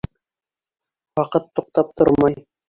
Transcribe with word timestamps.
Ваҡыт 1.21 1.45
туҡтап 1.61 1.93
тормай. 2.03 2.41